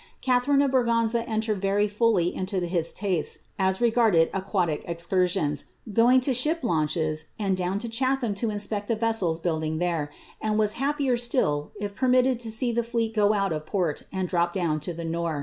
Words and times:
Catharine 0.19 0.63
of 0.63 0.71
Bn 0.71 0.83
ganza 0.87 1.23
entered 1.27 1.61
very 1.61 1.87
fully 1.87 2.33
into 2.33 2.59
his 2.65 2.91
tastes 2.91 3.43
as 3.59 3.79
regarded 3.79 4.31
aquatic 4.33 4.83
excurrioos, 4.87 5.65
going 5.93 6.21
to 6.21 6.33
ship 6.33 6.63
launches, 6.63 7.25
and 7.37 7.55
down 7.55 7.77
to 7.77 7.87
Chatham 7.87 8.33
to 8.33 8.49
inspect 8.49 8.87
the 8.87 8.95
veuek 8.95 9.43
building 9.43 9.77
there, 9.77 10.09
and 10.41 10.57
was 10.57 10.73
happier 10.81 11.15
still 11.17 11.71
if 11.79 11.93
permitted 11.93 12.39
to 12.39 12.49
see 12.49 12.71
the 12.71 12.81
fleet 12.81 13.13
go 13.13 13.35
oat 13.35 13.51
of 13.51 13.67
port 13.67 14.05
and 14.11 14.27
drop 14.27 14.53
down 14.53 14.79
to 14.79 14.91
the 14.91 15.05
Nore. 15.05 15.39